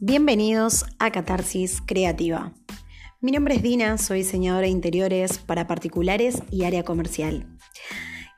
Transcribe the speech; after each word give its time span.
Bienvenidos 0.00 0.84
a 0.98 1.10
Catarsis 1.10 1.80
Creativa. 1.80 2.52
Mi 3.22 3.32
nombre 3.32 3.54
es 3.54 3.62
Dina, 3.62 3.96
soy 3.96 4.18
diseñadora 4.18 4.66
de 4.66 4.70
interiores 4.70 5.38
para 5.38 5.66
particulares 5.66 6.42
y 6.50 6.64
área 6.64 6.84
comercial. 6.84 7.46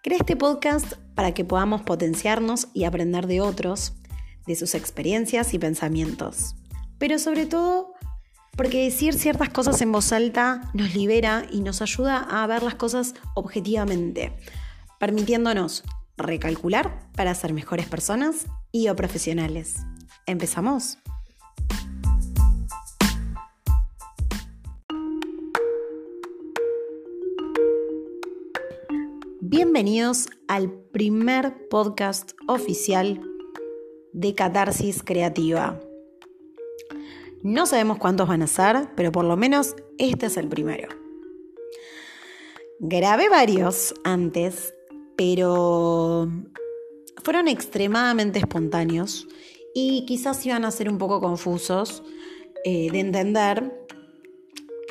Creé 0.04 0.18
este 0.18 0.36
podcast 0.36 0.92
para 1.16 1.34
que 1.34 1.44
podamos 1.44 1.82
potenciarnos 1.82 2.68
y 2.74 2.84
aprender 2.84 3.26
de 3.26 3.40
otros, 3.40 3.94
de 4.46 4.54
sus 4.54 4.76
experiencias 4.76 5.52
y 5.52 5.58
pensamientos. 5.58 6.54
Pero 6.96 7.18
sobre 7.18 7.44
todo 7.44 7.92
porque 8.56 8.84
decir 8.84 9.14
ciertas 9.14 9.48
cosas 9.48 9.82
en 9.82 9.90
voz 9.90 10.12
alta 10.12 10.70
nos 10.74 10.94
libera 10.94 11.44
y 11.50 11.62
nos 11.62 11.82
ayuda 11.82 12.18
a 12.18 12.46
ver 12.46 12.62
las 12.62 12.76
cosas 12.76 13.16
objetivamente, 13.34 14.32
permitiéndonos 15.00 15.82
recalcular 16.16 17.10
para 17.16 17.34
ser 17.34 17.52
mejores 17.52 17.86
personas 17.86 18.46
y 18.70 18.88
o 18.90 18.94
profesionales. 18.94 19.78
¿Empezamos? 20.24 20.98
Bienvenidos 29.50 30.28
al 30.46 30.70
primer 30.70 31.68
podcast 31.70 32.32
oficial 32.48 33.18
de 34.12 34.34
Catarsis 34.34 35.02
Creativa. 35.02 35.80
No 37.42 37.64
sabemos 37.64 37.96
cuántos 37.96 38.28
van 38.28 38.42
a 38.42 38.46
ser, 38.46 38.90
pero 38.94 39.10
por 39.10 39.24
lo 39.24 39.38
menos 39.38 39.74
este 39.96 40.26
es 40.26 40.36
el 40.36 40.48
primero. 40.48 40.90
Grabé 42.78 43.30
varios 43.30 43.94
antes 44.04 44.74
pero 45.16 46.28
fueron 47.24 47.48
extremadamente 47.48 48.40
espontáneos 48.40 49.26
y 49.74 50.04
quizás 50.04 50.44
iban 50.44 50.66
a 50.66 50.70
ser 50.70 50.90
un 50.90 50.98
poco 50.98 51.22
confusos 51.22 52.02
eh, 52.66 52.90
de 52.90 53.00
entender, 53.00 53.86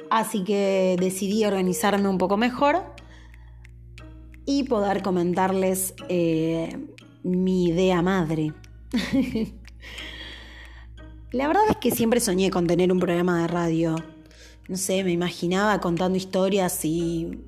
así 0.09 0.44
que 0.44 0.95
decidí 1.00 1.45
organizarme 1.45 2.09
un 2.09 2.17
poco 2.17 2.38
mejor 2.38 2.97
y 4.48 4.64
poder 4.64 5.03
comentarles 5.03 5.94
eh, 6.08 6.76
mi 7.22 7.67
idea 7.67 8.02
madre. 8.02 8.53
La 11.31 11.48
verdad 11.48 11.64
es 11.70 11.76
que 11.76 11.92
siempre 11.92 12.22
soñé 12.22 12.50
con 12.50 12.66
tener 12.66 12.92
un 12.92 13.00
programa 13.00 13.42
de 13.42 13.48
radio. 13.48 13.95
No 14.70 14.78
sé, 14.78 15.03
me 15.03 15.12
imaginaba 15.12 15.81
contando 15.81 16.18
historias 16.18 16.86
y 16.86 17.44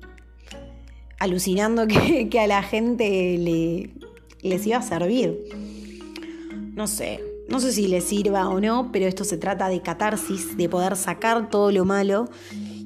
alucinando 1.18 1.86
que, 1.88 2.38
a 2.38 2.46
la 2.46 2.62
gente 2.62 3.38
le, 3.38 3.94
les 4.42 4.66
iba 4.66 4.76
a 4.76 4.82
servir. 4.82 5.38
No 6.74 6.86
sé, 6.86 7.20
no 7.48 7.60
sé 7.60 7.72
si 7.72 7.88
les 7.88 8.04
sirva 8.04 8.46
o 8.50 8.60
no, 8.60 8.92
pero 8.92 9.06
esto 9.06 9.24
se 9.24 9.38
trata 9.38 9.70
de 9.70 9.80
catarsis, 9.80 10.58
de 10.58 10.68
poder 10.68 10.96
sacar 10.96 11.48
todo 11.48 11.72
lo 11.72 11.86
malo 11.86 12.28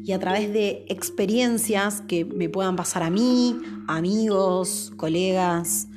y 0.04 0.12
a 0.12 0.18
través 0.18 0.52
de 0.52 0.84
experiencias 0.88 2.02
que 2.02 2.26
me 2.26 2.50
puedan 2.50 2.76
pasar 2.76 3.02
a 3.02 3.08
mí, 3.08 3.58
amigos, 3.88 4.92
colegas, 4.98 5.88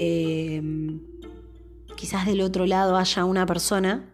em, 0.00 1.00
quizás 1.96 2.26
del 2.26 2.40
otro 2.40 2.66
lado 2.66 2.96
haya 2.96 3.24
una 3.24 3.46
persona 3.46 4.12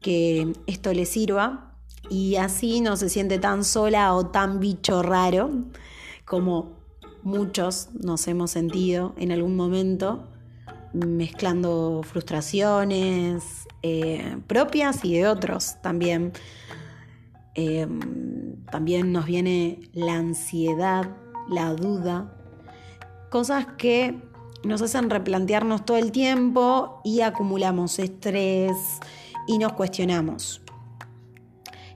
que 0.00 0.52
esto 0.66 0.92
le 0.92 1.06
sirva 1.06 1.74
y 2.10 2.36
así 2.36 2.82
no 2.82 2.98
se 2.98 3.08
siente 3.08 3.38
tan 3.38 3.64
sola 3.64 4.12
o 4.12 4.26
tan 4.26 4.60
bicho 4.60 5.02
raro 5.02 5.50
como 6.26 6.76
muchos 7.22 7.88
nos 7.94 8.28
hemos 8.28 8.50
sentido 8.50 9.14
en 9.16 9.32
algún 9.32 9.56
momento 9.56 10.28
mezclando 10.92 12.02
frustraciones 12.04 13.66
eh, 13.82 14.36
propias 14.46 15.02
y 15.02 15.14
de 15.14 15.28
otros 15.28 15.76
también. 15.82 16.32
Em, 17.56 18.56
también 18.70 19.12
nos 19.12 19.24
viene 19.24 19.80
la 19.94 20.16
ansiedad, 20.16 21.16
la 21.48 21.72
duda, 21.72 22.36
cosas 23.30 23.66
que 23.78 24.20
nos 24.62 24.82
hacen 24.82 25.08
replantearnos 25.08 25.86
todo 25.86 25.96
el 25.96 26.12
tiempo 26.12 27.00
y 27.02 27.22
acumulamos 27.22 27.98
estrés 27.98 28.76
y 29.46 29.56
nos 29.56 29.72
cuestionamos. 29.72 30.60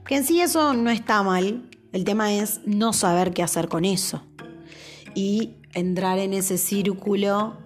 Que 0.07 0.17
en 0.17 0.23
sí 0.23 0.41
eso 0.41 0.73
no 0.73 0.89
está 0.89 1.21
mal, 1.21 1.69
el 1.93 2.05
tema 2.05 2.33
es 2.33 2.61
no 2.65 2.91
saber 2.91 3.31
qué 3.31 3.43
hacer 3.43 3.67
con 3.67 3.85
eso 3.85 4.23
y 5.13 5.57
entrar 5.75 6.17
en 6.17 6.33
ese 6.33 6.57
círculo 6.57 7.57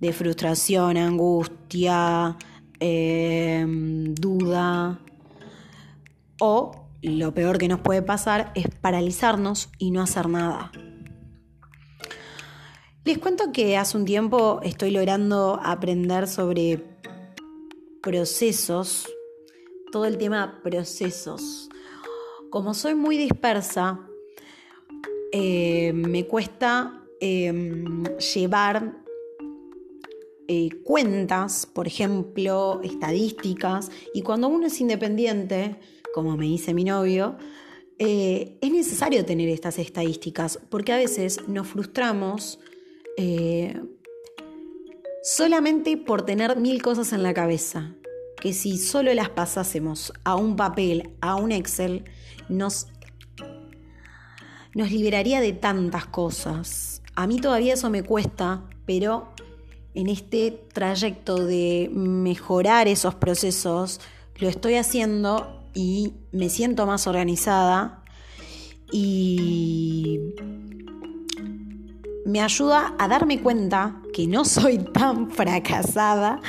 de 0.00 0.12
frustración, 0.12 0.96
angustia, 0.96 2.36
em, 2.80 4.14
duda. 4.14 4.98
O 6.40 6.89
lo 7.02 7.32
peor 7.34 7.58
que 7.58 7.68
nos 7.68 7.80
puede 7.80 8.02
pasar 8.02 8.52
es 8.54 8.66
paralizarnos 8.80 9.70
y 9.78 9.90
no 9.90 10.02
hacer 10.02 10.28
nada. 10.28 10.70
Les 13.04 13.18
cuento 13.18 13.50
que 13.52 13.76
hace 13.76 13.96
un 13.96 14.04
tiempo 14.04 14.60
estoy 14.62 14.90
logrando 14.90 15.58
aprender 15.62 16.28
sobre 16.28 16.98
procesos, 18.02 19.08
todo 19.90 20.04
el 20.04 20.18
tema 20.18 20.60
procesos. 20.62 21.68
Como 22.50 22.74
soy 22.74 22.94
muy 22.94 23.16
dispersa, 23.16 24.00
eh, 25.32 25.92
me 25.94 26.26
cuesta 26.26 27.02
em, 27.20 28.04
llevar 28.34 28.99
eh, 30.52 30.68
cuentas, 30.82 31.64
por 31.64 31.86
ejemplo, 31.86 32.80
estadísticas, 32.82 33.88
y 34.12 34.22
cuando 34.22 34.48
uno 34.48 34.66
es 34.66 34.80
independiente, 34.80 35.76
como 36.12 36.36
me 36.36 36.46
dice 36.46 36.74
mi 36.74 36.82
novio, 36.82 37.36
eh, 38.00 38.58
es 38.60 38.72
necesario 38.72 39.24
tener 39.24 39.48
estas 39.48 39.78
estadísticas, 39.78 40.58
porque 40.68 40.92
a 40.92 40.96
veces 40.96 41.46
nos 41.46 41.68
frustramos 41.68 42.58
solamente 45.22 45.98
por 45.98 46.22
tener 46.22 46.56
mil 46.56 46.80
cosas 46.80 47.12
en 47.12 47.22
la 47.22 47.34
cabeza, 47.34 47.94
que 48.40 48.54
si 48.54 48.78
solo 48.78 49.12
las 49.12 49.28
pasásemos 49.28 50.12
a 50.24 50.34
un 50.34 50.56
papel, 50.56 51.10
a 51.20 51.36
un 51.36 51.52
Excel, 51.52 52.04
nos 52.48 52.88
nos 54.74 54.90
liberaría 54.90 55.40
de 55.40 55.52
tantas 55.52 56.06
cosas. 56.06 57.02
A 57.14 57.26
mí 57.26 57.40
todavía 57.40 57.74
eso 57.74 57.90
me 57.90 58.02
cuesta, 58.02 58.64
pero 58.86 59.28
en 59.94 60.08
este 60.08 60.50
trayecto 60.72 61.44
de 61.44 61.90
mejorar 61.92 62.88
esos 62.88 63.14
procesos, 63.14 64.00
lo 64.36 64.48
estoy 64.48 64.74
haciendo 64.74 65.64
y 65.74 66.14
me 66.32 66.48
siento 66.48 66.86
más 66.86 67.06
organizada 67.06 68.02
y 68.92 70.20
me 72.24 72.40
ayuda 72.40 72.94
a 72.98 73.08
darme 73.08 73.40
cuenta 73.40 74.00
que 74.12 74.26
no 74.26 74.44
soy 74.44 74.78
tan 74.78 75.30
fracasada 75.30 76.40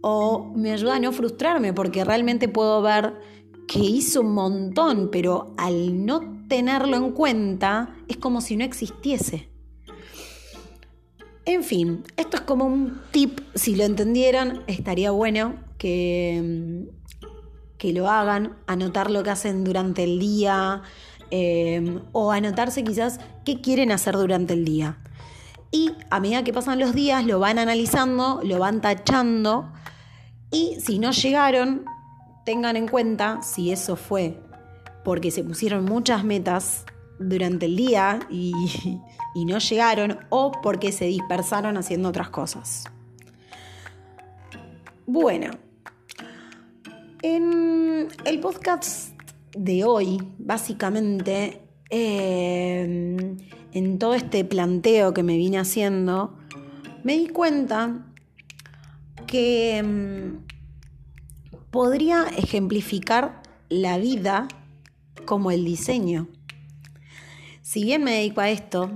o 0.00 0.52
me 0.54 0.72
ayuda 0.72 0.96
a 0.96 1.00
no 1.00 1.12
frustrarme 1.12 1.72
porque 1.72 2.04
realmente 2.04 2.48
puedo 2.48 2.82
ver 2.82 3.14
que 3.66 3.78
hice 3.78 4.18
un 4.18 4.34
montón, 4.34 5.08
pero 5.10 5.54
al 5.56 6.04
no 6.04 6.44
tenerlo 6.48 6.96
en 6.96 7.12
cuenta 7.12 7.94
es 8.08 8.18
como 8.18 8.40
si 8.40 8.56
no 8.56 8.64
existiese. 8.64 9.53
En 11.46 11.62
fin, 11.62 12.04
esto 12.16 12.38
es 12.38 12.42
como 12.42 12.64
un 12.64 13.00
tip, 13.10 13.40
si 13.54 13.76
lo 13.76 13.84
entendieran, 13.84 14.62
estaría 14.66 15.10
bueno 15.10 15.56
que, 15.76 16.86
que 17.76 17.92
lo 17.92 18.08
hagan, 18.08 18.56
anotar 18.66 19.10
lo 19.10 19.22
que 19.22 19.30
hacen 19.30 19.62
durante 19.62 20.04
el 20.04 20.18
día 20.18 20.82
em, 21.30 22.00
o 22.12 22.32
anotarse 22.32 22.82
quizás 22.82 23.20
qué 23.44 23.60
quieren 23.60 23.92
hacer 23.92 24.16
durante 24.16 24.54
el 24.54 24.64
día. 24.64 24.98
Y 25.70 25.92
a 26.08 26.20
medida 26.20 26.44
que 26.44 26.52
pasan 26.52 26.78
los 26.78 26.94
días 26.94 27.26
lo 27.26 27.40
van 27.40 27.58
analizando, 27.58 28.40
lo 28.42 28.58
van 28.58 28.80
tachando 28.80 29.70
y 30.50 30.76
si 30.80 30.98
no 30.98 31.10
llegaron, 31.10 31.84
tengan 32.46 32.76
en 32.76 32.88
cuenta 32.88 33.42
si 33.42 33.70
eso 33.70 33.96
fue 33.96 34.40
porque 35.04 35.30
se 35.30 35.44
pusieron 35.44 35.84
muchas 35.84 36.24
metas 36.24 36.84
durante 37.18 37.66
el 37.66 37.76
día 37.76 38.20
y, 38.30 38.52
no 39.46 39.58
llegaron 39.58 40.18
o 40.30 40.52
porque 40.62 40.92
se 40.92 41.06
dispersaron 41.06 41.76
haciendo 41.76 42.08
otras 42.08 42.30
cosas. 42.30 42.84
Bueno, 45.06 45.50
en 47.22 48.08
el 48.24 48.40
podcast 48.40 49.14
de 49.56 49.84
hoy, 49.84 50.18
básicamente, 50.38 51.60
em, 51.90 53.36
en 53.72 53.98
todo 53.98 54.14
este 54.14 54.44
planteo 54.44 55.12
que 55.12 55.22
me 55.22 55.36
vine 55.36 55.58
haciendo, 55.58 56.38
me 57.02 57.18
di 57.18 57.28
cuenta 57.28 58.06
que 59.26 59.76
em, 59.76 60.40
podría 61.70 62.24
ejemplificar 62.36 63.42
la 63.68 63.98
vida 63.98 64.48
como 65.24 65.50
el 65.50 65.64
diseño. 65.64 66.28
Si 67.74 67.82
bien 67.82 68.04
me 68.04 68.12
dedico 68.12 68.40
a 68.40 68.50
esto, 68.50 68.88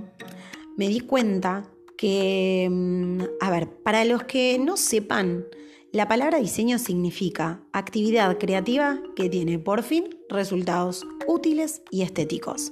me 0.77 0.87
di 0.87 1.01
cuenta 1.01 1.69
que, 1.97 2.65
mm, 2.71 3.23
a 3.41 3.51
ver, 3.51 3.67
para 3.83 4.05
los 4.05 4.23
que 4.23 4.57
no 4.57 4.77
sepan, 4.77 5.45
La 5.91 6.07
palabra 6.07 6.37
diseño 6.37 6.77
significa 6.77 7.63
actividad 7.73 8.37
creativa 8.37 9.01
que 9.15 9.27
tiene 9.27 9.57
por 9.57 9.81
fin 9.81 10.19
resultados 10.29 11.03
útiles 11.27 11.81
y 11.89 12.03
estéticos. 12.03 12.71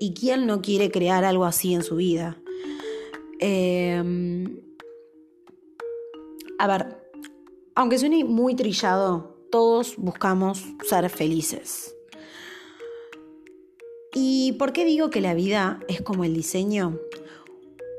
¿Y 0.00 0.14
quién 0.14 0.46
no 0.46 0.62
quiere 0.62 0.90
crear 0.90 1.24
algo 1.24 1.44
así 1.44 1.74
en 1.74 1.82
su 1.82 1.96
vida? 1.96 2.40
Em, 3.38 4.62
a 6.58 6.66
ver, 6.66 6.96
aunque 7.74 7.98
suene 7.98 8.24
muy 8.24 8.56
trillado, 8.56 9.46
todos 9.52 9.96
buscamos 9.98 10.64
ser 10.88 11.10
felices. 11.10 11.94
¿Y 14.20 14.50
por 14.58 14.72
qué 14.72 14.84
digo 14.84 15.10
que 15.10 15.20
la 15.20 15.32
vida 15.32 15.78
es 15.86 16.02
como 16.02 16.24
el 16.24 16.34
diseño? 16.34 16.98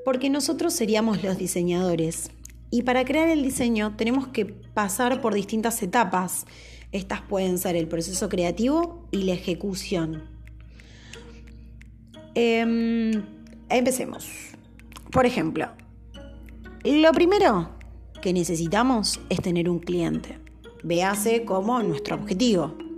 Porque 0.03 0.29
nosotros 0.29 0.73
seríamos 0.73 1.23
los 1.23 1.37
diseñadores. 1.37 2.31
Y 2.69 2.81
para 2.81 3.05
crear 3.05 3.29
el 3.29 3.41
diseño 3.41 3.95
tenemos 3.95 4.27
que 4.27 4.43
pasar 4.45 5.21
por 5.21 5.33
distintas 5.33 5.81
etapas. 5.81 6.45
Estas 6.91 7.21
pueden 7.21 7.57
ser 7.57 7.77
el 7.77 7.87
proceso 7.87 8.27
creativo 8.27 9.07
y 9.11 9.23
la 9.23 9.31
ejecución. 9.31 10.23
Em, 12.35 13.23
empecemos. 13.69 14.27
Por 15.11 15.25
ejemplo, 15.25 15.69
lo 16.83 17.13
primero 17.13 17.69
que 18.21 18.33
necesitamos 18.33 19.21
es 19.29 19.41
tener 19.41 19.69
un 19.69 19.79
cliente. 19.79 20.37
Véase 20.83 21.45
como 21.45 21.81
nuestro 21.81 22.17
objetivo. 22.17 22.88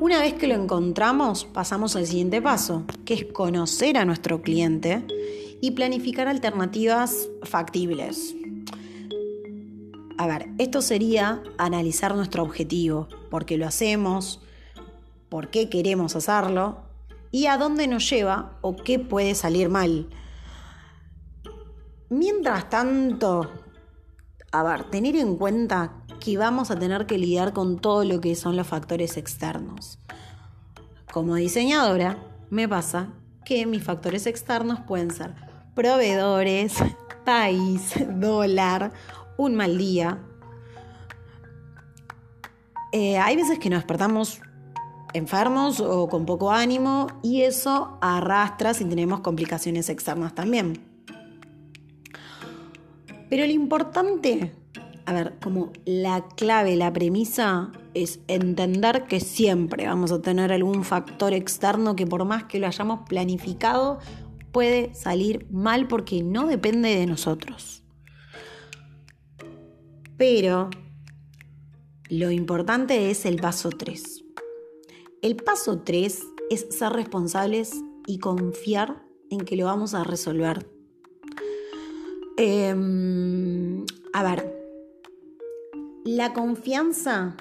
Una 0.00 0.18
vez 0.18 0.32
que 0.32 0.46
lo 0.46 0.54
encontramos, 0.54 1.44
pasamos 1.44 1.94
al 1.94 2.06
siguiente 2.06 2.40
paso, 2.40 2.84
que 3.04 3.12
es 3.12 3.24
conocer 3.26 3.98
a 3.98 4.06
nuestro 4.06 4.40
cliente 4.40 5.04
y 5.60 5.72
planificar 5.72 6.26
alternativas 6.26 7.28
factibles. 7.42 8.34
A 10.16 10.26
ver, 10.26 10.48
esto 10.56 10.80
sería 10.80 11.42
analizar 11.58 12.14
nuestro 12.16 12.42
objetivo, 12.42 13.08
por 13.30 13.44
qué 13.44 13.58
lo 13.58 13.66
hacemos, 13.66 14.40
por 15.28 15.50
qué 15.50 15.68
queremos 15.68 16.16
hacerlo 16.16 16.78
y 17.30 17.44
a 17.44 17.58
dónde 17.58 17.86
nos 17.86 18.08
lleva 18.08 18.56
o 18.62 18.76
qué 18.76 18.98
puede 18.98 19.34
salir 19.34 19.68
mal. 19.68 20.08
Mientras 22.08 22.70
tanto, 22.70 23.50
a 24.50 24.62
ver, 24.62 24.84
tener 24.84 25.16
en 25.16 25.36
cuenta 25.36 25.99
que 26.20 26.38
vamos 26.38 26.70
a 26.70 26.78
tener 26.78 27.06
que 27.06 27.18
lidiar 27.18 27.52
con 27.52 27.78
todo 27.78 28.04
lo 28.04 28.20
que 28.20 28.36
son 28.36 28.56
los 28.56 28.66
factores 28.66 29.16
externos. 29.16 29.98
Como 31.12 31.34
diseñadora, 31.34 32.18
me 32.50 32.68
pasa 32.68 33.08
que 33.44 33.66
mis 33.66 33.82
factores 33.82 34.26
externos 34.26 34.80
pueden 34.86 35.10
ser 35.10 35.34
proveedores, 35.74 36.74
país, 37.24 37.94
dólar, 38.08 38.92
un 39.36 39.56
mal 39.56 39.78
día. 39.78 40.18
Eh, 42.92 43.18
hay 43.18 43.36
veces 43.36 43.58
que 43.58 43.70
nos 43.70 43.80
despertamos 43.80 44.40
enfermos 45.12 45.80
o 45.80 46.08
con 46.08 46.26
poco 46.26 46.52
ánimo 46.52 47.08
y 47.22 47.42
eso 47.42 47.98
arrastra 48.00 48.74
si 48.74 48.84
tenemos 48.84 49.20
complicaciones 49.20 49.88
externas 49.88 50.34
también. 50.34 50.84
Pero 53.28 53.46
lo 53.46 53.52
importante 53.52 54.52
a 55.10 55.12
ver, 55.12 55.34
como 55.42 55.72
la 55.84 56.24
clave, 56.36 56.76
la 56.76 56.92
premisa 56.92 57.72
es 57.94 58.20
entender 58.28 59.06
que 59.08 59.18
siempre 59.18 59.84
vamos 59.84 60.12
a 60.12 60.22
tener 60.22 60.52
algún 60.52 60.84
factor 60.84 61.32
externo 61.32 61.96
que 61.96 62.06
por 62.06 62.24
más 62.24 62.44
que 62.44 62.60
lo 62.60 62.68
hayamos 62.68 63.00
planificado, 63.08 63.98
puede 64.52 64.94
salir 64.94 65.48
mal 65.50 65.88
porque 65.88 66.22
no 66.22 66.46
depende 66.46 66.94
de 66.94 67.06
nosotros. 67.06 67.82
Pero 70.16 70.70
lo 72.08 72.30
importante 72.30 73.10
es 73.10 73.26
el 73.26 73.40
paso 73.40 73.70
3. 73.70 74.24
El 75.22 75.34
paso 75.34 75.80
3 75.80 76.22
es 76.50 76.66
ser 76.70 76.92
responsables 76.92 77.72
y 78.06 78.20
confiar 78.20 79.02
en 79.28 79.40
que 79.40 79.56
lo 79.56 79.64
vamos 79.64 79.92
a 79.94 80.04
resolver. 80.04 80.70
Em, 82.36 83.84
a 84.12 84.22
ver, 84.22 84.49
la 86.16 86.32
confianza 86.32 87.36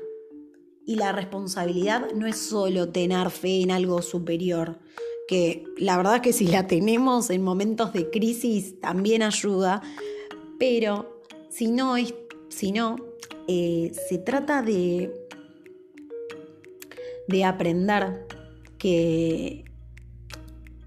y 0.86 0.96
la 0.96 1.12
responsabilidad 1.12 2.12
no 2.14 2.28
es 2.28 2.38
solo 2.38 2.90
tener 2.90 3.32
fe 3.32 3.62
en 3.62 3.72
algo 3.72 4.04
superior, 4.04 4.78
que 5.28 5.64
la 5.78 5.98
verdad 5.98 6.22
que 6.22 6.34
si 6.34 6.46
la 6.46 6.68
tenemos 6.68 7.32
en 7.32 7.44
momentos 7.44 7.94
de 7.94 8.12
crisis 8.12 8.80
también 8.80 9.24
ayuda, 9.24 9.82
pero 10.60 11.24
si 11.50 11.72
no, 11.72 11.98
es, 11.98 12.14
si 12.50 12.72
no 12.72 12.96
eh, 13.48 13.92
se 14.08 14.20
trata 14.20 14.62
de, 14.62 15.12
de 17.28 17.44
aprender 17.46 18.28
que 18.78 19.64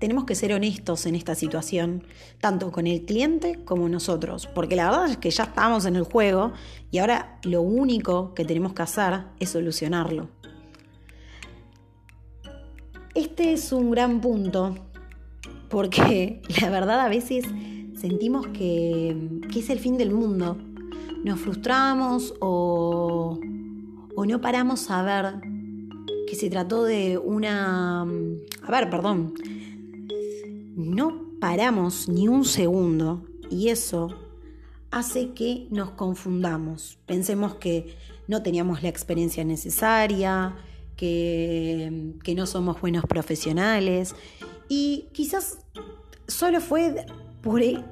tenemos 0.02 0.24
que 0.24 0.34
ser 0.34 0.52
honestos 0.52 1.06
en 1.06 1.14
esta 1.14 1.36
situación, 1.36 2.02
tanto 2.40 2.72
con 2.72 2.88
el 2.88 3.02
cliente 3.02 3.60
como 3.64 3.88
nosotros, 3.88 4.48
porque 4.52 4.74
la 4.74 4.90
verdad 4.90 5.10
es 5.12 5.16
que 5.16 5.30
ya 5.30 5.44
estamos 5.44 5.86
en 5.86 5.94
el 5.94 6.02
juego 6.02 6.50
y 6.90 6.98
ahora 6.98 7.38
lo 7.44 7.62
único 7.62 8.34
que 8.34 8.44
tenemos 8.44 8.72
que 8.72 8.82
hacer 8.82 9.20
es 9.38 9.50
solucionarlo. 9.50 10.28
Este 13.14 13.52
es 13.52 13.70
un 13.70 13.92
gran 13.92 14.20
punto, 14.20 14.74
porque 15.68 16.42
la 16.60 16.68
verdad 16.68 16.98
a 16.98 17.08
veces 17.08 17.44
sentimos 17.96 18.48
que, 18.48 19.16
es 19.56 19.70
el 19.70 19.78
fin 19.78 19.98
del 19.98 20.10
mundo. 20.10 20.58
Nos 21.22 21.38
frustramos 21.38 22.34
o, 22.40 23.38
o 24.16 24.26
no 24.26 24.40
paramos 24.40 24.90
a 24.90 25.02
ver 25.04 25.34
que 26.26 26.34
se 26.34 26.50
trató 26.50 26.82
de 26.82 27.18
una... 27.18 28.02
A 28.02 28.70
ver, 28.72 28.90
perdón, 28.90 29.34
no 30.74 31.32
paramos 31.40 32.08
ni 32.08 32.28
un 32.28 32.44
segundo 32.44 33.26
y 33.50 33.68
eso 33.68 34.08
hace 34.90 35.32
que 35.32 35.66
nos 35.70 35.90
confundamos. 35.90 36.98
Pensemos 37.06 37.56
que 37.56 37.96
no 38.28 38.42
teníamos 38.42 38.82
la 38.82 38.88
experiencia 38.88 39.44
necesaria, 39.44 40.56
que, 40.96 42.14
que 42.22 42.34
no 42.34 42.46
somos 42.46 42.80
buenos 42.80 43.04
profesionales 43.04 44.14
y 44.68 45.08
quizás 45.12 45.58
solo 46.26 46.60
fue 46.60 47.06
por 47.42 47.62
e, 47.62 47.84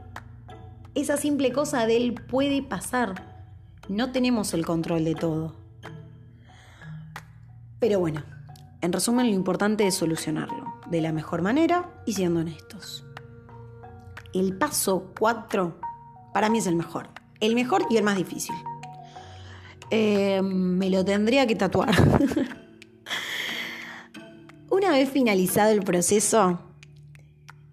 esa 0.94 1.16
simple 1.16 1.52
cosa 1.52 1.86
de 1.86 1.96
él 1.96 2.14
puede 2.14 2.62
pasar. 2.62 3.46
No 3.88 4.12
tenemos 4.12 4.54
el 4.54 4.64
control 4.64 5.04
de 5.04 5.14
todo. 5.14 5.56
Pero 7.78 7.98
bueno, 7.98 8.22
en 8.82 8.92
resumen 8.92 9.26
lo 9.26 9.34
importante 9.34 9.86
es 9.86 9.94
solucionarlo 9.94 10.79
de 10.90 11.00
la 11.00 11.12
mejor 11.12 11.42
manera 11.42 11.90
y 12.06 12.12
siendo 12.14 12.40
honestos. 12.40 13.04
El 14.32 14.56
paso 14.58 15.12
4 15.18 15.80
para 16.32 16.48
mí 16.48 16.58
es 16.58 16.66
el 16.66 16.76
mejor. 16.76 17.08
El 17.40 17.54
mejor 17.54 17.84
y 17.90 17.96
el 17.96 18.04
más 18.04 18.16
difícil. 18.16 18.54
Eh, 19.90 20.40
me 20.42 20.90
lo 20.90 21.04
tendría 21.04 21.46
que 21.46 21.56
tatuar. 21.56 21.90
Una 24.70 24.90
vez 24.90 25.10
finalizado 25.10 25.70
el 25.70 25.82
proceso, 25.82 26.60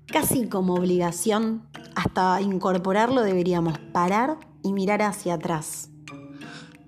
casi 0.07 0.47
como 0.47 0.73
obligación, 0.73 1.67
hasta 1.95 2.41
incorporarlo 2.41 3.21
deberíamos 3.21 3.77
parar 3.77 4.37
y 4.63 4.73
mirar 4.73 5.03
hacia 5.03 5.35
atrás. 5.35 5.89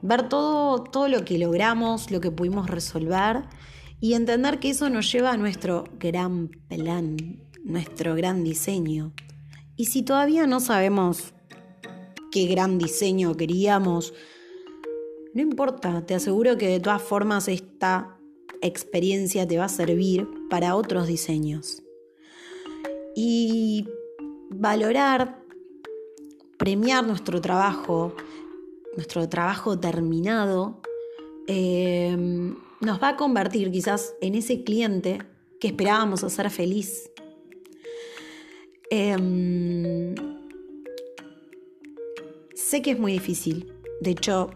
Ver 0.01 0.29
todo, 0.29 0.83
todo 0.83 1.07
lo 1.07 1.25
que 1.25 1.37
logramos, 1.37 2.09
lo 2.09 2.21
que 2.21 2.31
pudimos 2.31 2.69
resolver 2.69 3.43
y 4.01 4.13
entender 4.13 4.59
que 4.59 4.69
eso 4.69 4.89
nos 4.89 5.11
lleva 5.11 5.31
a 5.31 5.37
nuestro 5.37 5.83
gran 5.99 6.49
plan, 6.67 7.17
nuestro 7.63 8.15
gran 8.15 8.43
diseño. 8.43 9.13
Y 9.75 9.85
si 9.85 10.03
todavía 10.03 10.47
no 10.47 10.59
sabemos 10.59 11.33
qué 12.31 12.45
gran 12.45 12.77
diseño 12.77 13.35
queríamos, 13.35 14.13
no 15.33 15.41
importa, 15.41 16.05
te 16.05 16.15
aseguro 16.15 16.57
que 16.57 16.67
de 16.67 16.79
todas 16.79 17.01
formas 17.01 17.47
esta 17.47 18.17
experiencia 18.61 19.47
te 19.47 19.57
va 19.57 19.65
a 19.65 19.69
servir 19.69 20.27
para 20.49 20.75
otros 20.75 21.07
diseños. 21.07 21.83
Y 23.15 23.87
valorar, 24.49 25.43
premiar 26.57 27.05
nuestro 27.05 27.41
trabajo, 27.41 28.15
nuestro 28.95 29.27
trabajo 29.27 29.79
terminado, 29.79 30.81
eh, 31.47 32.17
nos 32.81 33.01
va 33.01 33.09
a 33.09 33.15
convertir 33.15 33.71
quizás 33.71 34.15
en 34.21 34.35
ese 34.35 34.63
cliente 34.63 35.19
que 35.59 35.67
esperábamos 35.67 36.23
hacer 36.23 36.49
feliz. 36.49 37.11
Em, 38.89 40.15
sé 42.55 42.81
que 42.81 42.91
es 42.91 42.99
muy 42.99 43.11
difícil. 43.11 43.73
De 44.01 44.11
hecho, 44.11 44.51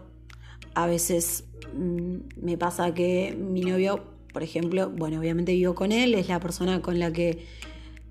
a 0.74 0.86
veces 0.86 1.44
mm, 1.74 2.16
me 2.36 2.56
pasa 2.56 2.94
que 2.94 3.36
mi 3.38 3.60
novio, 3.60 4.02
por 4.32 4.42
ejemplo, 4.42 4.90
bueno, 4.90 5.20
obviamente 5.20 5.52
vivo 5.52 5.74
con 5.74 5.92
él, 5.92 6.14
es 6.14 6.28
la 6.28 6.40
persona 6.40 6.80
con 6.80 6.98
la 6.98 7.12
que 7.12 7.46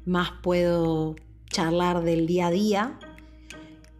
más 0.06 0.32
puedo 0.42 1.16
charlar 1.50 2.04
del 2.04 2.28
día 2.28 2.48
a 2.48 2.52
día. 2.52 3.00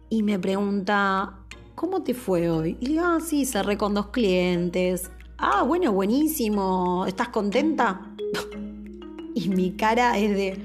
Y 0.08 0.22
me 0.22 0.38
pregunta, 0.38 1.40
¿cómo 1.74 2.04
te 2.04 2.14
fue 2.14 2.48
hoy? 2.48 2.76
Y 2.80 2.86
le 2.86 2.92
digo, 2.92 3.04
ah, 3.04 3.18
sí, 3.20 3.44
cerré 3.44 3.76
con 3.76 3.94
dos 3.94 4.08
clientes. 4.08 5.10
Ah, 5.46 5.62
bueno, 5.62 5.92
buenísimo. 5.92 7.04
¿Estás 7.06 7.28
contenta? 7.28 8.16
y 9.34 9.50
mi 9.50 9.72
cara 9.72 10.16
es 10.16 10.34
de, 10.34 10.56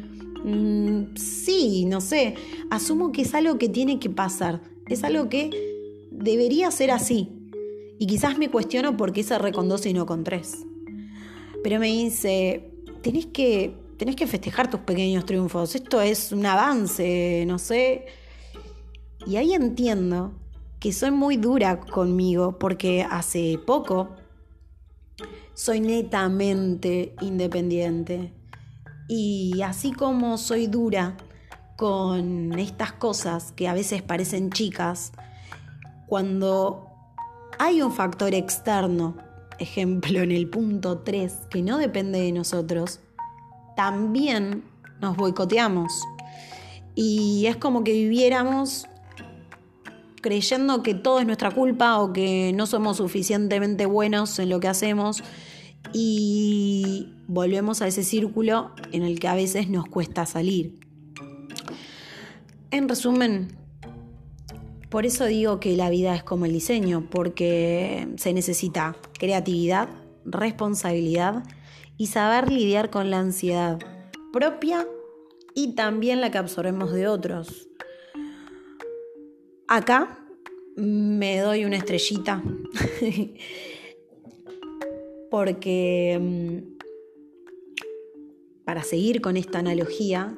mm, 0.45 1.17
sí, 1.17 1.83
no 1.83 2.00
sé. 2.00 2.36
Asumo 2.69 3.12
que 3.12 3.24
es 3.24 3.36
algo 3.36 3.57
que 3.57 3.67
tiene 3.67 4.00
que 4.00 4.09
pasar. 4.09 4.62
Es 4.88 5.03
algo 5.03 5.27
que 5.27 5.50
debería 6.12 6.71
ser 6.71 6.91
así. 6.91 7.27
Y 8.00 8.07
quizás 8.07 8.38
me 8.38 8.50
cuestiono 8.50 8.95
por 8.95 9.12
qué 9.12 9.21
cerré 9.21 9.51
con 9.51 9.67
dos 9.67 9.86
y 9.86 9.91
no 9.91 10.05
con 10.05 10.24
tres. 10.24 10.65
Pero 11.62 11.77
me 11.77 11.88
dice, 11.88 12.71
tenés 13.01 13.25
que, 13.25 13.75
tenés 13.98 14.15
que 14.15 14.27
festejar 14.27 14.69
tus 14.71 14.79
pequeños 14.79 15.25
triunfos. 15.25 15.75
Esto 15.75 16.00
es 16.00 16.31
un 16.31 16.45
avance, 16.45 17.43
no 17.45 17.59
sé. 17.59 18.05
Y 19.27 19.36
ahí 19.36 19.51
entiendo 19.51 20.31
que 20.79 20.93
soy 20.93 21.12
muy 21.12 21.36
dura 21.36 21.81
conmigo 21.81 22.57
porque 22.57 23.03
hace 23.03 23.59
poco 23.67 24.15
soy 25.53 25.79
netamente 25.79 27.15
independiente. 27.21 28.33
Y 29.07 29.61
así 29.61 29.91
como 29.91 30.38
soy 30.38 30.67
dura 30.67 31.17
con 31.77 32.57
estas 32.59 32.91
cosas 32.91 33.51
que 33.53 33.67
a 33.67 33.73
veces 33.73 34.01
parecen 34.01 34.51
chicas, 34.51 35.11
cuando 36.07 36.88
hay 37.57 37.81
un 37.81 37.91
factor 37.91 38.33
externo, 38.33 39.17
ejemplo 39.59 40.21
en 40.21 40.31
el 40.31 40.49
punto 40.49 40.99
3, 40.99 41.47
que 41.49 41.61
no 41.61 41.77
depende 41.77 42.19
de 42.19 42.31
nosotros, 42.31 42.99
también 43.75 44.63
nos 45.01 45.15
boicoteamos. 45.17 45.91
Y 46.95 47.45
es 47.45 47.57
como 47.57 47.83
que 47.83 47.93
viviéramos 47.93 48.88
creyendo 50.21 50.83
que 50.83 50.93
todo 50.93 51.19
es 51.19 51.25
nuestra 51.25 51.51
culpa 51.51 51.99
o 51.99 52.13
que 52.13 52.51
no 52.53 52.65
somos 52.65 52.97
suficientemente 52.97 53.85
buenos 53.85 54.38
en 54.39 54.49
lo 54.49 54.59
que 54.59 54.67
hacemos 54.67 55.23
y 55.93 57.13
volvemos 57.27 57.81
a 57.81 57.88
ese 57.88 58.03
círculo 58.03 58.71
en 58.91 59.03
el 59.03 59.19
que 59.19 59.27
a 59.27 59.35
veces 59.35 59.69
nos 59.69 59.85
cuesta 59.85 60.25
salir. 60.25 60.79
En 62.71 62.88
resumen, 62.88 63.57
por 64.89 65.05
eso 65.05 65.25
digo 65.25 65.59
que 65.59 65.75
la 65.75 65.89
vida 65.89 66.15
es 66.15 66.23
como 66.23 66.45
el 66.45 66.53
diseño, 66.53 67.07
porque 67.09 68.07
se 68.17 68.33
necesita 68.33 68.95
creatividad, 69.19 69.89
responsabilidad 70.25 71.43
y 71.97 72.07
saber 72.07 72.51
lidiar 72.51 72.89
con 72.89 73.09
la 73.09 73.19
ansiedad 73.19 73.79
propia 74.33 74.88
y 75.55 75.75
también 75.75 76.21
la 76.21 76.31
que 76.31 76.38
absorbemos 76.38 76.91
de 76.91 77.07
otros. 77.07 77.68
Acá 79.71 80.17
me 80.75 81.38
doy 81.41 81.63
una 81.63 81.77
estrellita. 81.77 82.41
Porque 85.29 86.17
mm, 86.19 86.57
para 88.65 88.81
seguir 88.81 89.21
con 89.21 89.38
esta 89.38 89.59
analogía, 89.59 90.35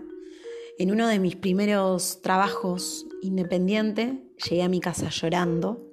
en 0.77 0.91
uno 0.91 1.07
de 1.07 1.19
mis 1.19 1.37
primeros 1.37 2.21
trabajos 2.21 3.07
independiente 3.21 4.21
llegué 4.49 4.63
a 4.63 4.69
mi 4.69 4.81
casa 4.81 5.07
llorando 5.07 5.87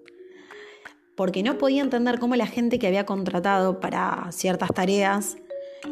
porque 1.14 1.44
no 1.44 1.58
podía 1.58 1.82
entender 1.82 2.18
cómo 2.18 2.34
la 2.34 2.46
gente 2.46 2.80
que 2.80 2.88
había 2.88 3.06
contratado 3.06 3.78
para 3.78 4.32
ciertas 4.32 4.70
tareas 4.74 5.36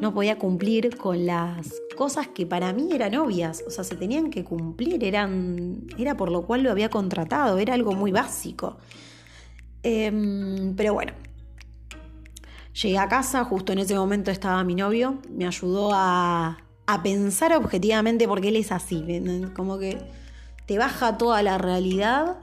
no 0.01 0.13
podía 0.13 0.39
cumplir 0.39 0.97
con 0.97 1.27
las 1.27 1.73
cosas 1.97 2.29
que 2.29 2.47
para 2.47 2.73
mí 2.73 2.91
eran 2.93 3.15
obvias, 3.17 3.65
o 3.67 3.71
sea, 3.71 3.85
se 3.85 3.97
tenían 3.97 4.31
que 4.31 4.45
cumplir, 4.45 5.03
eran, 5.05 5.87
era 5.99 6.17
por 6.17 6.31
lo 6.31 6.43
cual 6.43 6.63
lo 6.63 6.71
había 6.71 6.91
contratado, 6.91 7.59
era 7.59 7.75
algo 7.75 7.93
muy 7.93 8.13
básico. 8.13 8.77
Em, 9.83 10.75
pero 10.77 10.95
bueno, 10.95 11.13
llegué 12.83 12.99
a 12.99 13.09
casa, 13.09 13.45
justo 13.45 13.73
en 13.73 13.79
ese 13.79 13.95
momento 13.95 14.31
estaba 14.31 14.63
mi 14.65 14.75
novio, 14.75 15.19
me 15.31 15.47
ayudó 15.47 15.91
a, 15.93 16.59
a 16.87 17.03
pensar 17.03 17.55
objetivamente 17.55 18.29
porque 18.29 18.49
él 18.49 18.57
es 18.57 18.73
así, 18.73 19.05
como 19.55 19.79
que 19.79 19.99
te 20.67 20.79
baja 20.79 21.17
toda 21.17 21.43
la 21.43 21.59
realidad. 21.59 22.39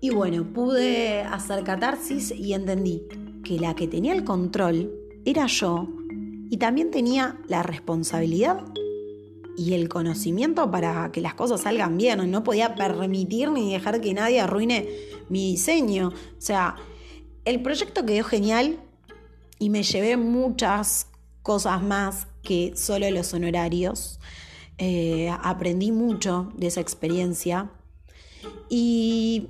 Y 0.00 0.10
bueno, 0.10 0.44
pude 0.52 1.22
hacer 1.22 1.64
catarsis 1.64 2.30
y 2.30 2.52
entendí 2.52 3.02
que 3.42 3.58
la 3.58 3.74
que 3.74 3.88
tenía 3.88 4.12
el 4.12 4.24
control 4.24 5.05
era 5.26 5.46
yo 5.46 5.88
y 6.48 6.56
también 6.56 6.90
tenía 6.90 7.36
la 7.48 7.62
responsabilidad 7.62 8.64
y 9.58 9.74
el 9.74 9.88
conocimiento 9.88 10.70
para 10.70 11.10
que 11.12 11.20
las 11.20 11.34
cosas 11.34 11.62
salgan 11.62 11.96
bien. 11.96 12.30
No 12.30 12.44
podía 12.44 12.74
permitir 12.74 13.50
ni 13.50 13.72
dejar 13.72 14.00
que 14.00 14.14
nadie 14.14 14.40
arruine 14.40 14.88
mi 15.28 15.50
diseño. 15.50 16.08
O 16.08 16.40
sea, 16.40 16.76
el 17.44 17.60
proyecto 17.62 18.06
quedó 18.06 18.24
genial 18.24 18.78
y 19.58 19.70
me 19.70 19.82
llevé 19.82 20.16
muchas 20.16 21.08
cosas 21.42 21.82
más 21.82 22.28
que 22.42 22.72
solo 22.76 23.10
los 23.10 23.34
honorarios. 23.34 24.20
Eh, 24.78 25.30
aprendí 25.42 25.90
mucho 25.90 26.52
de 26.54 26.66
esa 26.66 26.80
experiencia 26.80 27.70
y 28.68 29.48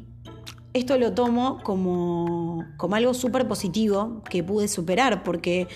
esto 0.77 0.99
lo 0.99 1.13
tomo 1.13 1.63
como, 1.63 2.65
como 2.77 2.97
algo 2.97 3.15
súper 3.15 3.49
positivo 3.49 4.23
que 4.29 4.45
pude 4.45 4.69
superar 4.69 5.23
porque 5.23 5.69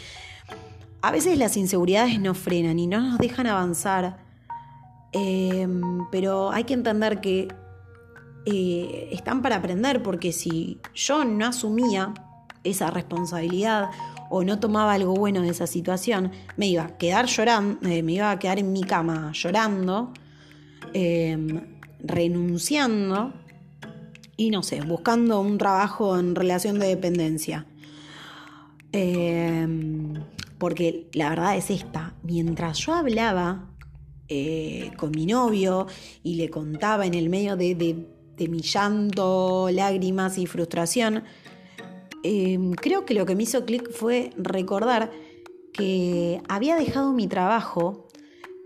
a 1.03 1.11
veces 1.11 1.39
las 1.39 1.57
inseguridades 1.57 2.21
nos 2.21 2.37
frenan 2.37 2.79
y 2.79 2.87
no 2.87 3.01
nos 3.01 3.19
dejan 3.19 3.47
avanzar, 3.47 4.19
em, 5.13 5.81
pero 6.11 6.51
hay 6.51 6.65
que 6.65 6.75
entender 6.75 7.21
que 7.21 7.49
eh, 8.47 9.09
están 9.13 9.43
para 9.43 9.57
aprender, 9.57 10.03
porque 10.03 10.33
si 10.33 10.79
yo 10.95 11.25
no 11.25 11.47
asumía 11.47 12.13
esa 12.65 12.91
responsabilidad 12.91 13.91
o 14.29 14.45
no 14.45 14.61
tomaba 14.61 14.95
algo 14.95 15.15
bueno 15.15 15.41
de 15.41 15.49
esa 15.49 15.67
situación, 15.67 16.33
me 16.57 16.67
iba 16.67 16.85
a 16.85 16.99
quedar 16.99 17.27
llorando, 17.27 17.87
eh, 17.89 18.03
me 18.03 18.13
iba 18.13 18.31
a 18.31 18.39
quedar 18.39 18.59
en 18.59 18.73
mi 18.73 18.83
cama 18.83 19.33
llorando, 19.33 20.13
em, 20.93 21.79
renunciando 22.03 23.40
y 24.41 24.49
no 24.49 24.63
sé, 24.63 24.81
buscando 24.81 25.39
un 25.43 25.59
trabajo 25.59 26.19
en 26.19 26.35
relación 26.35 26.79
de 26.79 26.87
dependencia. 26.87 27.67
Em, 28.91 30.15
porque 30.57 31.11
la 31.13 31.29
verdad 31.29 31.59
es 31.59 31.69
esta, 31.69 32.15
mientras 32.23 32.79
yo 32.79 32.95
hablaba 32.95 33.69
eh, 34.29 34.93
con 34.97 35.11
mi 35.11 35.27
novio 35.27 35.87
y 36.23 36.37
le 36.37 36.49
contaba 36.49 37.05
en 37.05 37.13
el 37.13 37.29
medio 37.29 37.55
de, 37.55 38.07
mi 38.49 38.63
llanto, 38.63 39.69
lágrimas 39.71 40.39
y 40.39 40.47
frustración, 40.47 41.23
em, 42.23 42.73
creo 42.73 43.05
que 43.05 43.13
lo 43.13 43.27
que 43.27 43.37
me 43.37 43.43
hizo 43.43 43.67
clic 43.67 43.93
fue 43.93 44.31
recordar 44.39 45.13
que 45.75 46.41
había 46.49 46.77
dejado 46.77 47.13
mi 47.13 47.27
trabajo 47.27 48.09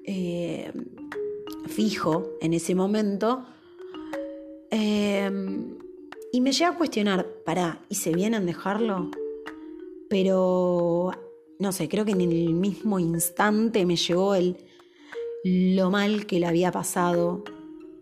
em, 0.04 0.84
fijo 1.66 2.30
en 2.40 2.52
ese 2.52 2.76
momento 2.76 3.44
em, 4.74 5.78
y 6.32 6.40
me 6.40 6.52
llegué 6.52 6.64
a 6.64 6.76
cuestionar, 6.76 7.26
¿para? 7.44 7.80
¿hice 7.88 8.12
bien 8.12 8.34
en 8.34 8.46
dejarlo? 8.46 9.10
Pero 10.10 11.12
no 11.58 11.72
sé, 11.72 11.88
creo 11.88 12.04
que 12.04 12.12
en 12.12 12.20
el 12.20 12.54
mismo 12.54 12.98
instante 12.98 13.86
me 13.86 13.96
llegó 13.96 14.34
el 14.34 14.56
lo 15.44 15.90
mal 15.90 16.26
que 16.26 16.40
le 16.40 16.46
había 16.46 16.72
pasado, 16.72 17.44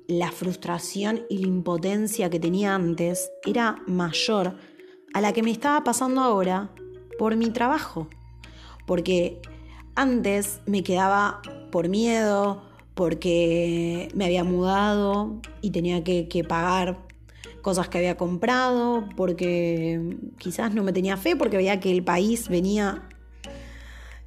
la 0.07 0.31
frustración 0.31 1.27
y 1.29 1.39
la 1.39 1.49
impotencia 1.49 2.31
que 2.31 2.39
tenía 2.39 2.75
antes 2.75 3.31
era 3.45 3.83
mayor 3.87 4.57
a 5.13 5.21
la 5.21 5.33
que 5.33 5.43
me 5.43 5.51
estaba 5.51 5.83
pasando 5.85 6.21
ahora 6.21 6.73
por 7.19 7.37
mi 7.37 7.51
trabajo. 7.51 8.09
Porque 8.87 9.43
antes 9.95 10.61
me 10.67 10.83
quedaba 10.83 11.43
por 11.71 11.89
miedo, 11.89 12.63
porque 12.95 14.09
me 14.15 14.25
había 14.27 14.45
mudado 14.45 15.41
y 15.61 15.71
tenía 15.71 16.05
que, 16.05 16.45
pagar 16.49 17.07
cosas 17.63 17.89
que 17.89 17.99
había 17.99 18.17
comprado, 18.17 19.09
porque 19.17 20.17
quizás 20.39 20.75
no 20.75 20.83
me 20.83 20.93
tenía 20.93 21.17
fe, 21.17 21.37
porque 21.37 21.57
veía 21.57 21.81
que 21.81 21.93
el 21.93 22.03
país 22.03 22.49
venía 22.49 23.09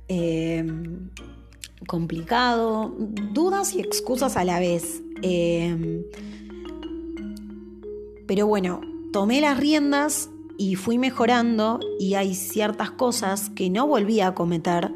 Em, 0.07 1.09
complicado, 1.87 2.95
dudas 3.33 3.73
y 3.73 3.79
excusas 3.79 4.37
a 4.37 4.43
la 4.43 4.59
vez. 4.59 5.01
Em, 5.21 6.03
pero 8.27 8.47
bueno, 8.47 8.81
tomé 9.11 9.41
las 9.41 9.59
riendas 9.59 10.29
y 10.57 10.75
fui 10.75 10.97
mejorando 10.97 11.79
y 11.99 12.15
hay 12.15 12.35
ciertas 12.35 12.91
cosas 12.91 13.49
que 13.49 13.69
no 13.69 13.87
volví 13.87 14.21
a 14.21 14.35
cometer. 14.35 14.93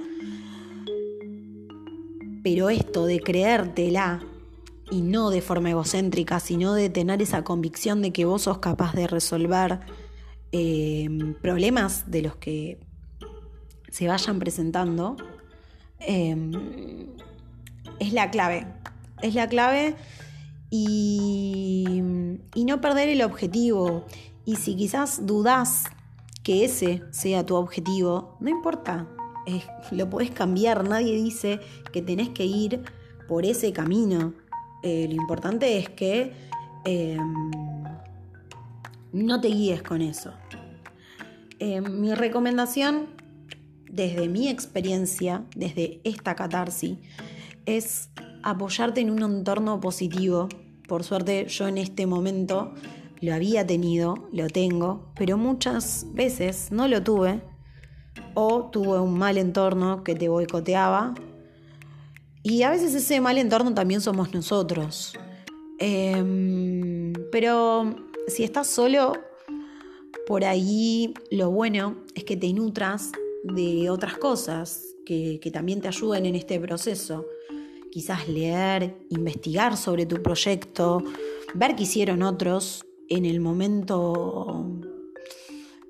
Pero 2.44 2.70
esto 2.70 3.06
de 3.06 3.20
creértela 3.20 4.22
y 4.92 5.02
no 5.02 5.30
de 5.30 5.42
forma 5.42 5.70
egocéntrica, 5.70 6.40
sino 6.40 6.74
de 6.74 6.90
tener 6.90 7.22
esa 7.22 7.44
convicción 7.44 8.02
de 8.02 8.12
que 8.12 8.26
vos 8.26 8.44
sos 8.44 8.60
capaz 8.60 8.94
de 8.94 9.08
resolver 9.08 9.80
em, 10.52 11.36
problemas 11.36 12.10
de 12.10 12.22
los 12.24 12.36
que 12.38 12.80
se 13.90 14.08
vayan 14.08 14.40
presentando, 14.40 15.18
em, 16.00 16.52
es 18.00 18.14
la 18.14 18.32
clave. 18.32 18.68
Es 19.22 19.36
la 19.36 19.48
clave 19.48 19.96
y, 20.70 22.02
y 22.56 22.66
no 22.66 22.82
perder 22.82 23.10
el 23.10 23.22
objetivo. 23.22 24.06
Y 24.46 24.56
si 24.56 24.76
quizás 24.76 25.26
dudás 25.26 25.86
que 26.44 26.64
ese 26.64 27.04
sea 27.12 27.46
tu 27.46 27.56
objetivo, 27.56 28.38
no 28.40 28.50
importa, 28.50 29.08
lo 29.92 30.10
puedes 30.10 30.32
cambiar, 30.32 30.88
nadie 30.88 31.16
dice 31.16 31.60
que 31.92 32.02
tenés 32.02 32.30
que 32.30 32.46
ir 32.46 32.84
por 33.28 33.46
ese 33.46 33.72
camino. 33.74 34.34
Eh, 34.84 35.08
lo 35.10 35.16
importante 35.16 35.78
es 35.78 35.90
que 35.90 36.34
em, 36.86 37.42
no 39.12 39.42
te 39.42 39.50
guíes 39.50 39.84
con 39.84 40.02
eso. 40.02 40.34
Em, 41.60 42.00
mi 42.00 42.14
recomendación, 42.14 43.08
desde 43.92 44.28
mi 44.30 44.48
experiencia, 44.48 45.46
desde 45.56 46.00
esta 46.04 46.36
catarsis, 46.36 46.98
es 47.66 48.10
apoyarte 48.44 49.02
en 49.02 49.12
un 49.12 49.24
entorno 49.24 49.80
positivo. 49.80 50.48
Por 50.88 51.04
suerte 51.04 51.46
yo 51.48 51.68
en 51.68 51.78
este 51.78 52.06
momento 52.08 52.74
lo 53.22 53.34
había 53.34 53.68
tenido, 53.68 54.30
lo 54.32 54.48
tengo, 54.48 55.12
pero 55.16 55.38
muchas 55.38 56.06
veces 56.14 56.72
no 56.72 56.88
lo 56.88 57.04
tuve 57.04 57.42
o 58.34 58.70
tuve 58.72 59.00
un 59.00 59.18
mal 59.18 59.38
entorno 59.38 60.04
que 60.04 60.16
te 60.16 60.30
boicoteaba. 60.30 61.14
Y 62.44 62.64
a 62.64 62.70
veces 62.70 62.94
ese 62.96 63.22
mal 63.22 63.38
entorno 63.38 63.74
también 63.74 64.02
somos 64.02 64.34
nosotros. 64.34 65.14
Em, 65.78 67.14
pero 67.32 67.96
si 68.28 68.44
estás 68.44 68.68
solo, 68.68 69.14
por 70.28 70.46
ahí 70.46 71.14
lo 71.32 71.52
bueno 71.52 71.98
es 72.16 72.24
que 72.24 72.38
te 72.38 72.52
nutras 72.54 73.12
de 73.44 73.90
otras 73.90 74.18
cosas 74.18 74.84
que, 75.06 75.40
que 75.42 75.52
también 75.52 75.82
te 75.82 75.88
ayuden 75.88 76.26
en 76.26 76.36
este 76.36 76.60
proceso. 76.60 77.26
Quizás 77.92 78.28
leer, 78.28 78.96
investigar 79.10 79.76
sobre 79.76 80.06
tu 80.06 80.22
proyecto, 80.22 81.04
ver 81.56 81.76
qué 81.76 81.84
hicieron 81.84 82.22
otros 82.22 82.86
en 83.10 83.26
el 83.26 83.40
momento 83.40 84.80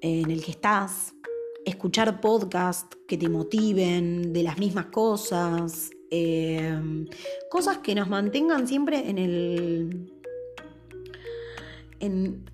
en 0.02 0.32
el 0.32 0.44
que 0.44 0.52
estás, 0.52 1.14
escuchar 1.70 2.22
podcasts 2.22 2.98
que 3.08 3.18
te 3.18 3.30
motiven 3.30 4.34
de 4.34 4.44
las 4.44 4.58
mismas 4.58 4.86
cosas, 4.88 5.92
em, 6.12 7.08
cosas 7.50 7.80
que 7.80 7.96
nos 7.96 8.10
mantengan 8.10 8.68
siempre 8.68 9.10
en 9.10 9.18
el 9.18 10.12
en 12.00 12.50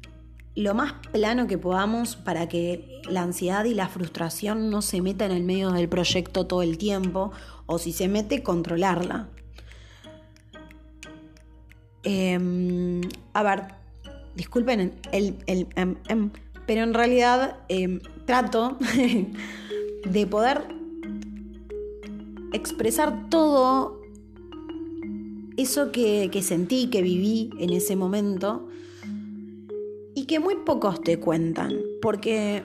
lo 0.56 0.74
más 0.74 0.94
plano 1.12 1.48
que 1.48 1.58
podamos 1.58 2.16
para 2.16 2.48
que 2.48 3.02
la 3.10 3.22
ansiedad 3.22 3.66
y 3.66 3.74
la 3.74 3.90
frustración 3.90 4.70
no 4.70 4.82
se 4.82 5.02
metan 5.02 5.32
en 5.32 5.38
el 5.38 5.44
medio 5.44 5.72
del 5.72 5.90
proyecto 5.90 6.48
todo 6.48 6.62
el 6.62 6.78
tiempo 6.78 7.32
o 7.66 7.78
si 7.78 7.92
se 7.92 8.08
mete 8.08 8.42
controlarla. 8.42 9.30
Em, 12.04 13.02
a 13.34 13.44
ver, 13.44 13.64
disculpen 14.36 14.94
el, 15.12 15.38
em, 15.48 15.98
em, 16.08 16.32
pero 16.66 16.84
en 16.84 16.94
realidad 16.94 17.58
trato 18.26 18.78
de 20.06 20.28
poder 20.28 20.62
expresar 22.54 23.30
todo 23.30 24.02
eso 25.58 25.92
que, 25.92 26.30
que, 26.32 26.42
sentí, 26.42 26.88
que 26.88 27.02
viví 27.02 27.50
en 27.60 27.72
ese 27.72 27.96
momento 27.96 28.68
y 30.14 30.26
que 30.26 30.40
muy 30.40 30.56
pocos 30.66 31.02
te 31.02 31.20
cuentan. 31.20 31.80
Porque, 32.02 32.64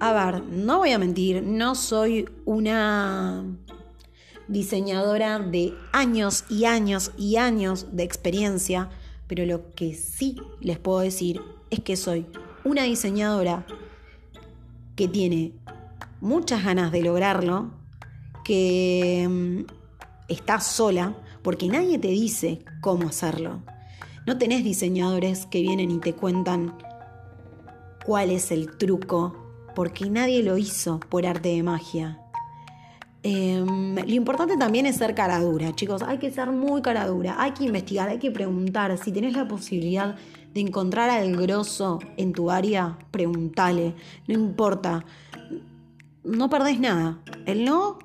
a 0.00 0.12
ver, 0.12 0.44
no 0.44 0.78
voy 0.78 0.90
a 0.90 0.98
mentir, 0.98 1.42
no 1.42 1.74
soy 1.74 2.28
una 2.44 3.44
diseñadora 4.48 5.38
de 5.38 5.74
años 5.92 6.44
y 6.48 6.64
años 6.64 7.12
y 7.18 7.36
años 7.36 7.88
de 7.92 8.02
experiencia, 8.02 8.88
pero 9.26 9.44
lo 9.44 9.70
que 9.74 9.94
sí 9.94 10.36
les 10.60 10.78
puedo 10.78 11.00
decir 11.00 11.40
es 11.70 11.80
que 11.80 11.96
soy 11.96 12.26
una 12.64 12.84
diseñadora 12.84 13.66
que 14.98 15.06
tiene 15.06 15.52
muchas 16.20 16.64
ganas 16.64 16.90
de 16.90 17.02
lograrlo, 17.02 17.70
que 18.44 19.28
mm, 19.30 19.72
está 20.26 20.58
sola, 20.58 21.14
porque 21.42 21.68
nadie 21.68 22.00
te 22.00 22.08
dice 22.08 22.64
cómo 22.80 23.06
hacerlo. 23.06 23.62
No 24.26 24.38
tenés 24.38 24.64
diseñadores 24.64 25.46
que 25.46 25.60
vienen 25.60 25.92
y 25.92 26.00
te 26.00 26.14
cuentan 26.14 26.76
cuál 28.04 28.30
es 28.30 28.50
el 28.50 28.76
truco, 28.76 29.36
porque 29.76 30.10
nadie 30.10 30.42
lo 30.42 30.58
hizo 30.58 30.98
por 30.98 31.26
arte 31.26 31.50
de 31.50 31.62
magia. 31.62 32.18
Em, 33.22 33.94
lo 33.94 34.14
importante 34.14 34.56
también 34.56 34.84
es 34.84 34.96
ser 34.96 35.14
cara 35.14 35.38
dura, 35.38 35.72
chicos. 35.76 36.02
Hay 36.02 36.18
que 36.18 36.32
ser 36.32 36.50
muy 36.50 36.82
cara 36.82 37.06
dura. 37.06 37.36
Hay 37.38 37.52
que 37.52 37.66
investigar, 37.66 38.08
hay 38.08 38.18
que 38.18 38.32
preguntar. 38.32 38.98
Si 38.98 39.12
tenés 39.12 39.34
la 39.34 39.46
posibilidad 39.46 40.16
de 40.58 40.62
encontrar 40.62 41.08
al 41.08 41.36
grosso 41.36 42.00
en 42.16 42.32
tu 42.32 42.50
área, 42.50 42.98
preguntale, 43.12 43.94
no 44.26 44.34
importa, 44.34 45.04
no 46.24 46.50
perdés 46.50 46.80
nada. 46.80 47.20
El 47.46 47.64
no, 47.64 48.00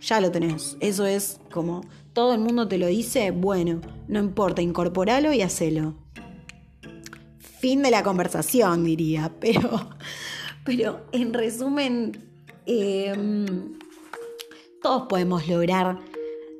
ya 0.00 0.20
lo 0.20 0.30
tenés. 0.30 0.76
Eso 0.78 1.04
es 1.04 1.40
como 1.50 1.82
todo 2.12 2.34
el 2.34 2.40
mundo 2.40 2.68
te 2.68 2.78
lo 2.78 2.86
dice, 2.86 3.32
bueno, 3.32 3.80
no 4.06 4.20
importa, 4.20 4.62
incorporalo 4.62 5.32
y 5.32 5.42
hacelo. 5.42 5.94
Fin 7.38 7.82
de 7.82 7.90
la 7.90 8.04
conversación, 8.04 8.84
diría, 8.84 9.32
pero, 9.40 9.90
pero 10.64 11.06
en 11.10 11.34
resumen, 11.34 12.24
em, 12.66 13.78
todos 14.80 15.08
podemos 15.08 15.48
lograr 15.48 15.98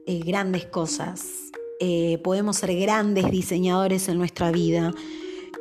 eh, 0.07 0.19
grandes 0.25 0.67
cosas 0.67 1.42
eh, 1.85 2.19
podemos 2.23 2.59
ser 2.59 2.77
grandes 2.77 3.29
diseñadores 3.29 4.09
en 4.09 4.17
nuestra 4.17 4.53
vida. 4.53 4.93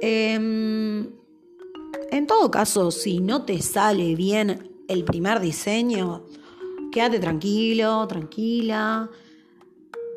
Em, 0.02 1.10
en 2.12 2.28
todo 2.28 2.52
caso, 2.52 2.92
si 2.92 3.20
no 3.20 3.44
te 3.44 3.60
sale 3.64 4.14
bien 4.14 4.70
el 4.88 5.04
primer 5.04 5.40
diseño, 5.40 6.24
quédate 6.92 7.20
tranquilo, 7.20 8.08
tranquila. 8.08 9.10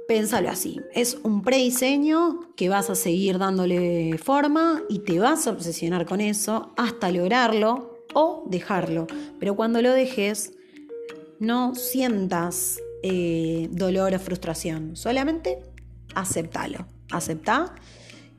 Pénsalo 0.06 0.50
así. 0.50 0.78
Es 0.92 1.16
un 1.22 1.40
prediseño 1.40 2.50
que 2.54 2.68
vas 2.68 2.90
a 2.90 2.96
seguir 2.96 3.38
dándole 3.38 4.18
forma 4.18 4.82
y 4.90 4.98
te 4.98 5.18
vas 5.18 5.46
a 5.46 5.52
obsesionar 5.52 6.04
con 6.04 6.20
eso 6.20 6.74
hasta 6.76 7.10
lograrlo 7.10 8.04
o 8.12 8.44
dejarlo. 8.46 9.06
Pero 9.40 9.56
cuando 9.56 9.80
lo 9.80 9.90
dejes, 9.92 10.52
no 11.40 11.74
sientas 11.74 12.78
eh, 13.02 13.68
dolor 13.70 14.12
o 14.12 14.18
frustración. 14.18 14.96
Solamente 14.96 15.73
aceptalo. 16.14 16.86
Aceptá 17.10 17.74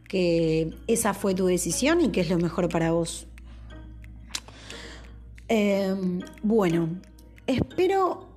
que 0.08 0.74
esa 0.88 1.14
fue 1.14 1.34
tu 1.34 1.46
decisión 1.46 2.02
y 2.02 2.10
que 2.10 2.22
es 2.22 2.30
lo 2.30 2.38
mejor 2.38 2.70
para 2.70 2.92
vos. 2.92 3.28
Em, 5.48 6.22
bueno, 6.42 6.90
espero 7.48 8.30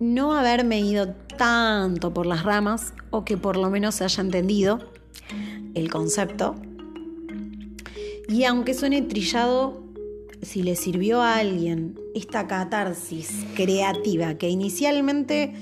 no 0.00 0.34
haberme 0.34 0.80
ido 0.80 1.14
tanto 1.38 2.12
por 2.12 2.26
las 2.26 2.42
ramas 2.42 2.92
o 3.10 3.24
que 3.24 3.36
por 3.36 3.56
lo 3.56 3.70
menos 3.70 3.96
se 3.96 4.04
haya 4.04 4.22
entendido 4.22 4.78
el 5.74 5.90
concepto. 5.90 6.54
Y 8.28 8.44
aunque 8.44 8.74
suene 8.74 9.02
trillado, 9.02 9.82
si 10.42 10.62
le 10.62 10.76
sirvió 10.76 11.22
a 11.22 11.36
alguien 11.36 11.98
esta 12.14 12.46
catarsis 12.46 13.44
creativa 13.54 14.34
que 14.34 14.48
inicialmente 14.48 15.54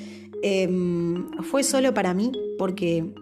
Em, 0.43 1.31
fue 1.43 1.63
solo 1.63 1.95
para 1.95 2.15
mí 2.15 2.33
porque 2.59 3.15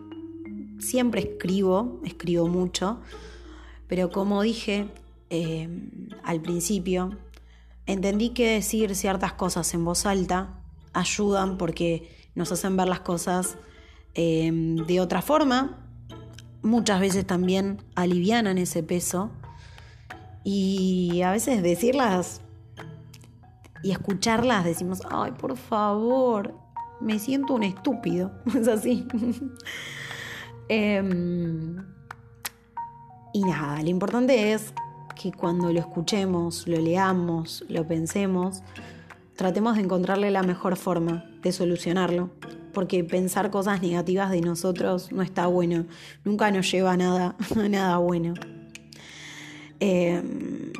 siempre 0.78 1.20
escribo, 1.20 2.00
escribo 2.04 2.48
mucho, 2.48 3.00
pero 3.86 4.10
como 4.10 4.40
dije 4.42 4.88
em, 5.28 6.08
al 6.24 6.40
principio, 6.40 7.18
entendí 7.86 8.30
que 8.30 8.52
decir 8.52 8.94
ciertas 8.94 9.34
cosas 9.34 9.72
en 9.74 9.84
voz 9.84 10.06
alta 10.06 10.62
ayudan 10.94 11.58
porque 11.58 12.08
nos 12.34 12.50
hacen 12.52 12.76
ver 12.76 12.88
las 12.88 13.00
cosas 13.00 13.58
em, 14.14 14.76
de 14.86 15.00
otra 15.00 15.20
forma, 15.20 15.86
muchas 16.62 17.00
veces 17.00 17.26
también 17.26 17.82
alivianan 17.94 18.56
ese 18.56 18.82
peso 18.82 19.30
y 20.42 21.20
a 21.22 21.32
veces 21.32 21.62
decirlas 21.62 22.40
y 23.82 23.92
escucharlas 23.92 24.64
decimos, 24.64 25.02
ay, 25.10 25.32
por 25.32 25.56
favor, 25.56 26.54
me 27.00 27.18
siento 27.18 27.54
un 27.54 27.62
estúpido. 27.62 28.32
Es 28.54 28.68
así. 28.68 29.06
Em, 30.68 31.76
y 33.32 33.42
nada, 33.42 33.82
lo 33.82 33.88
importante 33.88 34.52
es 34.52 34.72
que 35.20 35.32
cuando 35.32 35.72
lo 35.72 35.80
escuchemos, 35.80 36.66
lo 36.66 36.78
leamos, 36.78 37.64
lo 37.68 37.86
pensemos, 37.86 38.62
tratemos 39.36 39.76
de 39.76 39.82
encontrarle 39.82 40.30
la 40.30 40.42
mejor 40.42 40.76
forma 40.76 41.24
de 41.42 41.52
solucionarlo. 41.52 42.30
Porque 42.72 43.02
pensar 43.02 43.50
cosas 43.50 43.82
negativas 43.82 44.30
de 44.30 44.40
nosotros 44.42 45.10
no 45.10 45.22
está 45.22 45.48
bueno. 45.48 45.86
Nunca 46.24 46.52
nos 46.52 46.70
lleva 46.70 46.92
a 46.92 46.96
nada, 46.96 47.34
nada 47.68 47.98
bueno. 47.98 48.34
Em, 49.80 50.72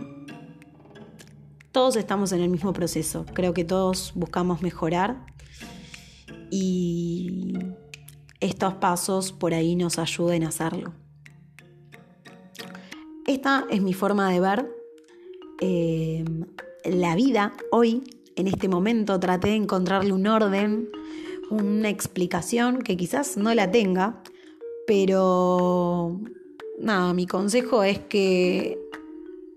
todos 1.73 1.97
estamos 1.97 2.31
en 2.33 2.43
el 2.43 2.49
mismo 2.49 2.73
proceso. 2.73 3.27
Creo 3.35 3.55
que 3.55 3.65
todos 3.65 4.13
buscamos 4.15 4.63
mejorar 4.63 5.17
y 6.51 7.55
estos 8.41 8.75
pasos 8.75 9.33
por 9.33 9.55
ahí 9.55 9.77
nos 9.77 9.99
ayuden 9.99 10.45
a 10.45 10.49
hacerlo. 10.49 10.93
Esta 13.27 13.67
es 13.71 13.81
mi 13.81 13.95
forma 13.95 14.31
de 14.33 14.41
ver 14.41 14.75
eh, 15.61 16.25
la 16.85 17.15
vida 17.15 17.53
hoy, 17.71 18.03
en 18.37 18.49
este 18.49 18.69
momento. 18.69 19.21
Traté 19.21 19.49
de 19.49 19.57
encontrarle 19.57 20.13
un 20.13 20.27
orden, 20.27 20.89
una 21.51 21.89
explicación 21.89 22.79
que 22.79 22.97
quizás 22.97 23.37
no 23.37 23.55
la 23.55 23.71
tenga, 23.71 24.23
pero 24.87 26.21
nada, 26.79 27.13
mi 27.15 27.27
consejo 27.27 27.85
es 27.85 27.99
que 27.99 28.79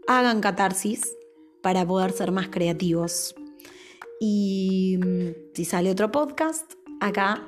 hagan 0.07 0.41
catarsis 0.41 1.15
para 1.61 1.85
poder 1.87 2.11
ser 2.11 2.31
más 2.31 2.49
creativos. 2.49 3.33
Y 4.19 4.99
mm, 5.03 5.55
si 5.55 5.65
sale 5.65 5.89
otro 5.89 6.11
podcast, 6.11 6.73
acá 7.03 7.43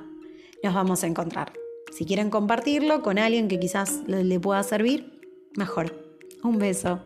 nos 0.63 0.73
vamos 0.73 1.03
a 1.03 1.07
encontrar. 1.07 1.53
Si 1.91 2.05
quieren 2.05 2.29
compartirlo 2.29 3.01
con 3.01 3.17
alguien 3.17 3.47
que 3.47 3.59
quizás 3.59 4.03
le 4.07 4.39
pueda 4.39 4.61
servir, 4.63 5.21
mejor. 5.55 5.93
Un 6.43 6.59
beso. 6.59 6.99